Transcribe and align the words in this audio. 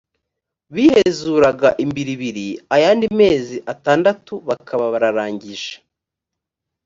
bihezuraga 0.73 1.69
imbiribiri 1.83 2.47
ayandi 2.75 3.05
mezi 3.19 3.55
atandatu 3.73 4.33
bakaba 4.47 4.85
bararangije 4.93 5.71